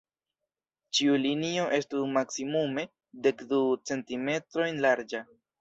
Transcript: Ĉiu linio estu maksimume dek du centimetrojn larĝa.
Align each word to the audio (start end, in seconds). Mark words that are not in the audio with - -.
Ĉiu 0.99 1.17
linio 1.25 1.67
estu 1.79 2.01
maksimume 2.15 2.87
dek 3.29 3.47
du 3.53 3.63
centimetrojn 3.91 4.83
larĝa. 4.89 5.27